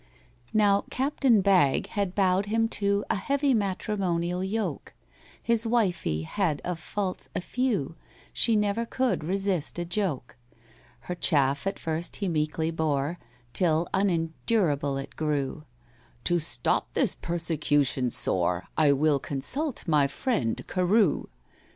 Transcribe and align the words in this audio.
Now, 0.51 0.83
CAPTAIN 0.89 1.41
BAGG 1.41 1.85
had 1.89 2.15
bowed 2.15 2.47
him 2.47 2.67
to 2.69 3.05
A 3.11 3.15
heavy 3.15 3.53
matrimonial 3.53 4.43
yoke— 4.43 4.95
His 5.43 5.67
wifey 5.67 6.23
had 6.23 6.59
of 6.61 6.79
faults 6.79 7.29
a 7.35 7.39
few— 7.39 7.93
She 8.33 8.55
never 8.55 8.83
could 8.87 9.23
resist 9.23 9.77
a 9.77 9.85
joke. 9.85 10.37
Her 11.01 11.13
chaff 11.13 11.67
at 11.67 11.77
first 11.77 12.15
he 12.15 12.27
meekly 12.27 12.71
bore, 12.71 13.19
Till 13.53 13.87
unendurable 13.93 14.97
it 14.97 15.15
grew. 15.15 15.65
"To 16.23 16.39
stop 16.39 16.91
this 16.93 17.13
persecution 17.13 18.09
sore 18.09 18.65
I 18.75 18.93
will 18.93 19.19
consult 19.19 19.87
my 19.87 20.07
friend 20.07 20.65
CAREW. 20.67 21.29